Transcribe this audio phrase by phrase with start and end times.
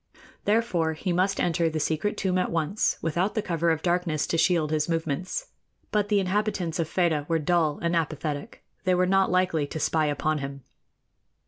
[0.45, 4.35] Therefore, he must enter the secret tomb at once, without the cover of darkness to
[4.39, 5.49] shield his movements;
[5.91, 10.07] but the inhabitants of Fedah were dull and apathetic they were not likely to spy
[10.07, 10.63] upon him.